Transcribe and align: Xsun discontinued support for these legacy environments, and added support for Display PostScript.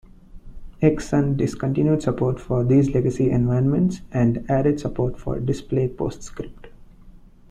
Xsun 0.81 1.37
discontinued 1.37 2.01
support 2.01 2.39
for 2.39 2.63
these 2.63 2.89
legacy 2.89 3.29
environments, 3.29 4.01
and 4.11 4.43
added 4.49 4.79
support 4.79 5.19
for 5.19 5.39
Display 5.39 5.89
PostScript. 5.89 6.69